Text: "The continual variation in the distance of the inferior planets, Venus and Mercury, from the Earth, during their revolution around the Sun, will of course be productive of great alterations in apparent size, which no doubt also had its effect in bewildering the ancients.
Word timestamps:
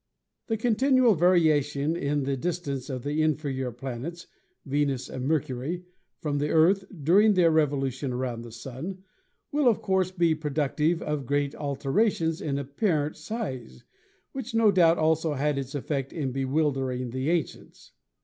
"The 0.47 0.57
continual 0.57 1.13
variation 1.13 1.95
in 1.95 2.23
the 2.23 2.35
distance 2.35 2.89
of 2.89 3.03
the 3.03 3.21
inferior 3.21 3.71
planets, 3.71 4.25
Venus 4.65 5.07
and 5.07 5.27
Mercury, 5.27 5.83
from 6.17 6.39
the 6.39 6.49
Earth, 6.49 6.85
during 7.03 7.35
their 7.35 7.51
revolution 7.51 8.11
around 8.11 8.41
the 8.41 8.51
Sun, 8.51 9.03
will 9.51 9.67
of 9.67 9.79
course 9.83 10.09
be 10.09 10.33
productive 10.33 11.03
of 11.03 11.27
great 11.27 11.53
alterations 11.53 12.41
in 12.41 12.57
apparent 12.57 13.15
size, 13.15 13.83
which 14.31 14.55
no 14.55 14.71
doubt 14.71 14.97
also 14.97 15.33
had 15.35 15.59
its 15.59 15.75
effect 15.75 16.11
in 16.11 16.31
bewildering 16.31 17.11
the 17.11 17.29
ancients. 17.29 17.91